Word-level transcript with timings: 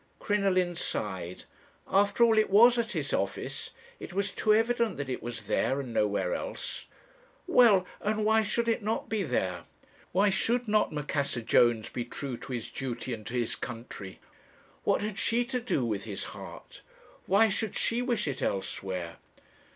"Crinoline 0.17 0.75
sighed. 0.75 1.43
After 1.87 2.23
all, 2.23 2.39
it 2.39 2.49
was 2.49 2.79
at 2.79 2.93
his 2.93 3.13
office; 3.13 3.69
it 3.99 4.13
was 4.13 4.31
too 4.31 4.51
evident 4.51 4.97
that 4.97 5.09
it 5.09 5.21
was 5.21 5.43
there, 5.43 5.79
and 5.79 5.93
nowhere 5.93 6.33
else. 6.33 6.87
Well, 7.45 7.85
and 8.01 8.25
why 8.25 8.41
should 8.41 8.67
it 8.67 8.81
not 8.81 9.09
be 9.09 9.21
there? 9.21 9.65
why 10.11 10.31
should 10.31 10.67
not 10.67 10.91
Macassar 10.91 11.41
Jones 11.41 11.89
be 11.89 12.03
true 12.03 12.35
to 12.37 12.51
his 12.51 12.71
duty 12.71 13.13
and 13.13 13.27
to 13.27 13.35
his 13.35 13.55
country? 13.55 14.19
What 14.85 15.01
had 15.03 15.19
she 15.19 15.45
to 15.45 15.61
do 15.61 15.85
with 15.85 16.05
his 16.05 16.23
heart? 16.33 16.81
Why 17.27 17.49
should 17.49 17.77
she 17.77 18.01
wish 18.01 18.27
it 18.27 18.41
elsewhere? 18.41 19.17